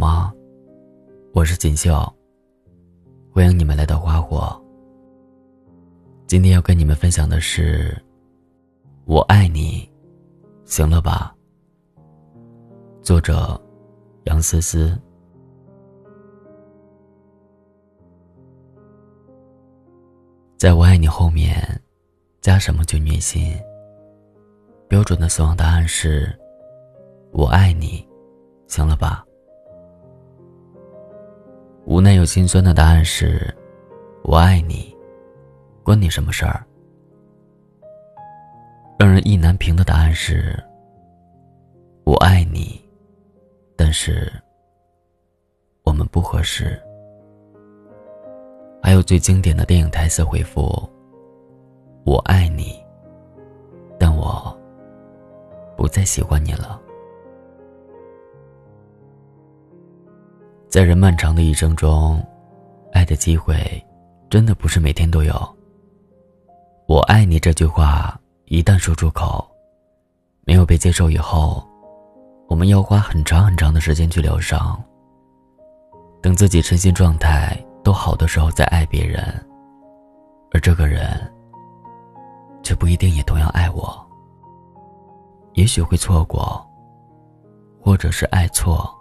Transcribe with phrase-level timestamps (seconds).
[0.00, 0.32] 吗？
[1.34, 1.92] 我是锦绣，
[3.30, 4.58] 欢迎你们来到花火。
[6.26, 7.94] 今天要跟你们分享的是，
[9.04, 9.86] 我爱你，
[10.64, 11.36] 行了吧？
[13.02, 13.60] 作者
[14.24, 14.98] 杨思思。
[20.56, 21.62] 在我爱你后面，
[22.40, 23.54] 加什么就虐心。
[24.88, 26.34] 标准的死亡答案是：
[27.32, 28.02] 我爱你，
[28.66, 29.26] 行了吧？
[32.00, 33.54] 无奈又心酸的答案是：
[34.22, 34.96] 我爱你，
[35.82, 36.64] 关你什么事儿？
[38.98, 40.58] 让人意难平的答案是：
[42.04, 42.82] 我爱你，
[43.76, 44.32] 但是
[45.82, 46.82] 我们不合适。
[48.82, 50.88] 还有最经典的电影台词回复
[52.06, 52.82] ：“我爱你，
[53.98, 54.58] 但我
[55.76, 56.80] 不再喜欢你了。”
[60.70, 62.24] 在人漫长的一生中，
[62.92, 63.84] 爱的机会
[64.30, 65.34] 真的不是每天都有。
[66.86, 69.44] 我爱你这句话一旦说出口，
[70.44, 71.60] 没有被接受以后，
[72.46, 74.80] 我们要花很长很长的时间去疗伤。
[76.22, 77.56] 等自己身心状态。
[77.82, 79.24] 都好的时候再爱别人，
[80.52, 81.18] 而这个人
[82.62, 84.06] 却不一定也同样爱我。
[85.54, 86.62] 也许会错过，
[87.80, 88.94] 或者是爱错。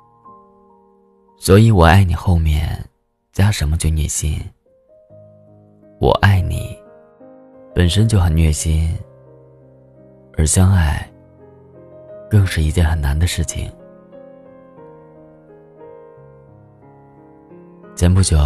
[1.41, 2.67] 所以我爱你后面
[3.31, 4.37] 加什么就虐心。
[5.97, 6.77] 我爱你
[7.73, 8.93] 本身就很虐心，
[10.37, 11.09] 而相爱
[12.29, 13.71] 更是一件很难的事情。
[17.95, 18.37] 前不久，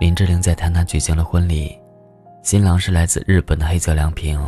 [0.00, 1.78] 林志玲在台南举行了婚礼，
[2.42, 4.40] 新郎是来自日本的黑泽良平。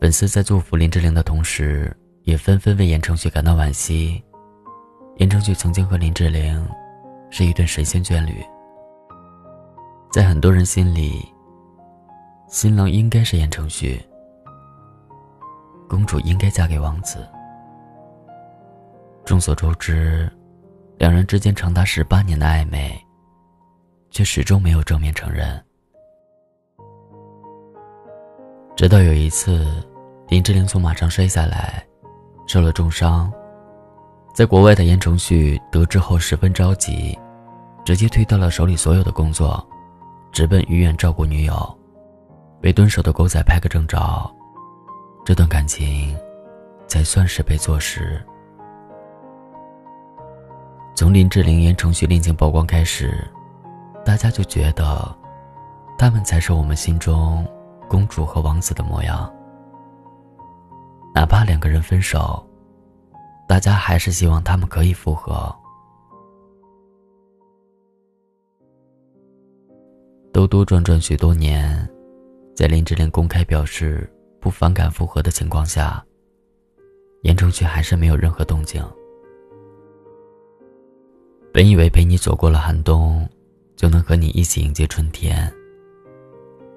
[0.00, 4.22] 粉丝在祝福林志玲的同时，也纷纷为言承旭感到惋惜。
[5.16, 6.68] 言承旭曾经和林志玲
[7.30, 8.44] 是一对神仙眷侣，
[10.10, 11.26] 在很多人心里，
[12.48, 14.00] 新郎应该是言承旭，
[15.88, 17.26] 公主应该嫁给王子。
[19.24, 20.30] 众所周知，
[20.98, 22.96] 两人之间长达十八年的暧昧。
[24.08, 25.62] 却始终没有正面承认。
[28.74, 29.66] 直到有一次，
[30.28, 31.84] 林志玲从马上摔下来，
[32.46, 33.30] 受了重伤。
[34.36, 37.18] 在国外的言承旭得知后十分着急，
[37.86, 39.66] 直接推掉了手里所有的工作，
[40.30, 41.78] 直奔医院照顾女友，
[42.62, 43.98] 为蹲守的狗仔拍个正着。
[45.24, 46.14] 这段感情
[46.86, 48.22] 才算是被坐实。
[50.94, 53.26] 从林志玲、言承旭恋情曝光开始。
[54.04, 55.16] 大家就觉得，
[55.96, 57.42] 他们才是我们心中
[57.88, 59.32] 公主和王子的模样。
[61.14, 62.45] 哪怕两个人分手，
[63.48, 65.54] 大家还是希望他们可以复合。
[70.32, 71.88] 兜兜转转许多年，
[72.54, 76.04] 在林志玲公开表示不反感复合的情况下，
[77.22, 78.84] 言承旭还是没有任何动静。
[81.52, 83.28] 本以为陪你走过了寒冬。
[83.76, 85.52] 就能和你一起迎接春天。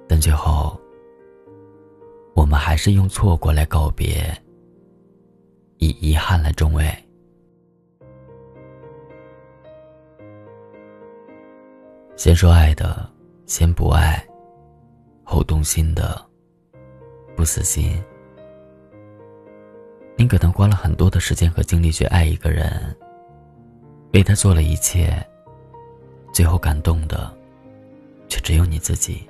[0.06, 0.78] 但最后，
[2.36, 4.30] 我们还是用错过来告别，
[5.80, 6.86] 以遗憾来终尾。
[12.16, 13.10] 先说爱的，
[13.46, 14.22] 先不爱；
[15.24, 16.22] 后动心的，
[17.36, 18.02] 不死心。
[20.18, 22.96] 你可能花了很多的时间和精力去爱一个人，
[24.12, 25.26] 为他做了一切。
[26.34, 27.34] 最后感动的，
[28.28, 29.28] 却只有你自己。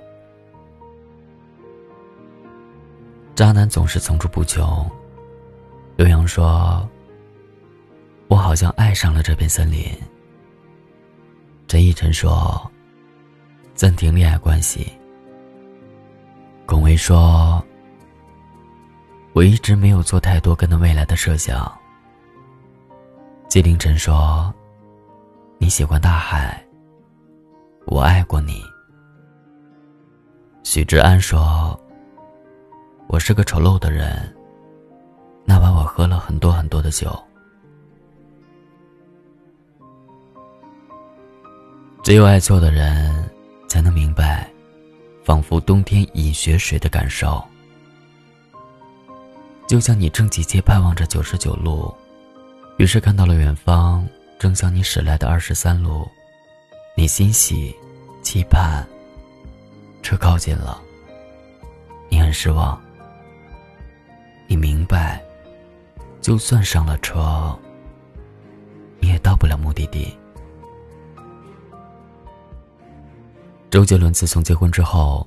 [3.36, 4.90] 渣男总是层出不穷。
[6.00, 6.88] 刘洋说
[8.28, 9.84] ：“我好像爱上了这片森林。”
[11.68, 12.58] 陈奕晨说
[13.76, 14.90] ：“暂停恋爱关系。”
[16.64, 17.62] 龚维说
[19.36, 21.70] ：“我一直没有做太多跟他未来的设想。”
[23.46, 24.50] 纪凌尘说
[25.60, 26.66] ：“你喜欢大海。”
[27.84, 28.62] 我爱过你。
[30.62, 31.78] 许志安说
[33.06, 34.34] ：“我是个丑陋的人。”
[35.50, 37.20] 那晚我喝了很多很多的酒。
[42.04, 43.28] 只有爱错的人，
[43.68, 44.48] 才能明白，
[45.24, 47.42] 仿佛冬天饮雪水的感受。
[49.66, 51.92] 就像你正急切盼望着九十九路，
[52.76, 54.06] 于是看到了远方
[54.38, 56.08] 正向你驶来的二十三路。
[56.96, 57.74] 你欣喜，
[58.22, 58.86] 期盼。
[60.00, 60.80] 车靠近了，
[62.08, 62.80] 你很失望。
[64.46, 65.20] 你明白，
[66.20, 67.58] 就算上了车，
[69.00, 70.14] 你也到不了目的地。
[73.70, 75.26] 周杰伦自从结婚之后，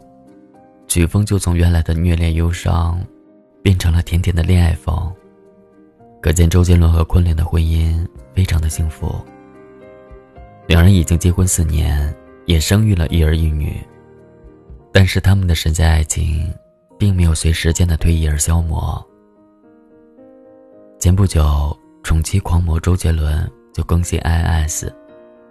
[0.87, 3.03] 曲风就从原来的虐恋忧伤，
[3.61, 5.11] 变成了甜甜的恋爱风。
[6.21, 9.15] 可见周杰伦和昆凌的婚姻非常的幸福。
[10.67, 12.13] 两人已经结婚四年，
[12.45, 13.75] 也生育了一儿一女。
[14.91, 16.53] 但是他们的神仙爱情，
[16.99, 19.05] 并没有随时间的推移而消磨。
[21.03, 24.89] 前不久，宠妻狂魔周杰伦就更新 INS，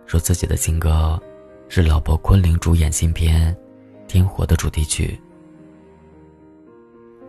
[0.06, 1.22] 说自己的新歌
[1.68, 3.54] 是老婆昆凌主演新片
[4.06, 5.20] 《天火》的主题曲。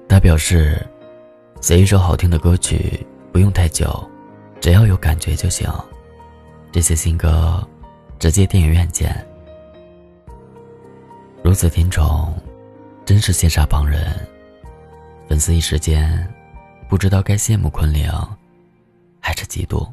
[0.07, 0.87] 他表示，
[1.59, 4.09] 写一首好听的歌曲不用太久，
[4.61, 5.69] 只要有感觉就行。
[6.71, 7.61] 这些新歌，
[8.19, 9.13] 直接电影院见。
[11.43, 12.33] 如此甜宠，
[13.03, 14.01] 真是羡煞旁人。
[15.27, 16.25] 粉丝一时间。
[16.93, 18.07] 不知道该羡慕昆凌，
[19.19, 19.91] 还是嫉妒。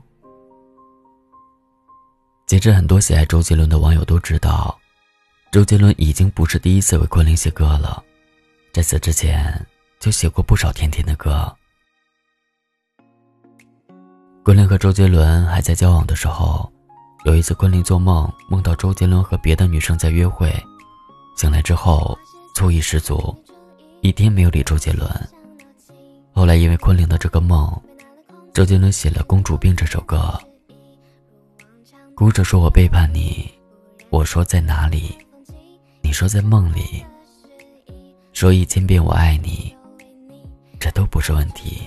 [2.46, 4.78] 截至很多喜爱周杰伦的网友都知道，
[5.50, 8.04] 周杰伦已经不是第一次为昆凌写歌了，
[8.70, 9.66] 在此之前
[9.98, 11.50] 就写过不少甜甜的歌。
[14.44, 16.70] 昆凌和周杰伦还在交往的时候，
[17.24, 20.54] 有一次昆凌做梦梦到周杰伦和别的女生在约会，
[21.34, 22.18] 醒来之后
[22.54, 23.34] 醋意十足，
[24.02, 25.08] 一天没有理周杰伦。
[26.32, 27.70] 后来因为昆凌的这个梦，
[28.54, 30.32] 周杰伦写了《公主病》这首歌。
[32.14, 33.50] 哭着说我背叛你，
[34.10, 35.16] 我说在哪里？
[36.02, 37.04] 你说在梦里。
[38.32, 39.76] 说一千遍我爱你，
[40.78, 41.82] 这都不是问题。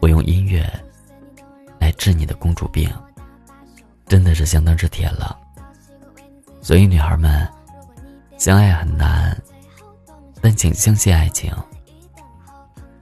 [0.00, 0.68] 我用音乐
[1.78, 2.90] 来治你的公主病，
[4.06, 5.38] 真的是相当之甜了。
[6.60, 7.46] 所以女孩们，
[8.38, 9.36] 相爱很难，
[10.40, 11.52] 但请相信爱情。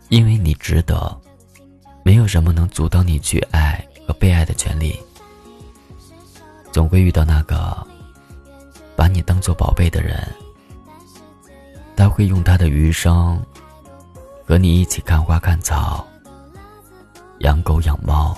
[0.08, 1.20] 因为你值得，
[2.02, 4.98] 没有什么能阻挡你去爱和被爱的权利。
[6.72, 7.86] 总会遇到那个
[8.94, 10.26] 把你当做宝贝的人，
[11.96, 13.40] 他会用他的余生
[14.44, 16.06] 和你一起看花看草，
[17.38, 18.36] 养狗养猫。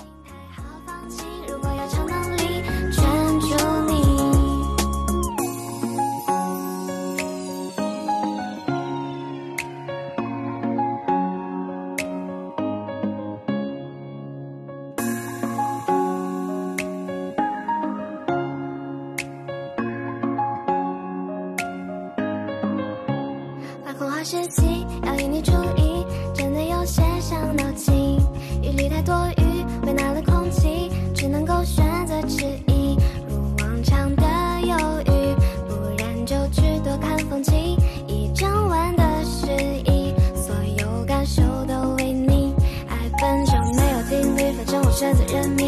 [24.29, 26.05] 时机要引你注意，
[26.35, 28.19] 真的有些伤脑筋。
[28.61, 32.95] 雨里太多雨，为难了空气，只能够选择迟疑。
[33.27, 34.23] 如往常的
[34.61, 34.75] 犹
[35.07, 35.35] 豫，
[35.67, 37.75] 不然就去多看风景。
[38.05, 39.47] 一整晚的失
[39.89, 42.53] 意，所有感受都为你。
[42.87, 45.58] 爱本就没有定律，反正我选择认命。